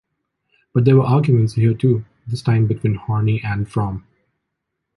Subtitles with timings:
[0.73, 4.07] But there were arguments here too, this time between Horney and Fromm.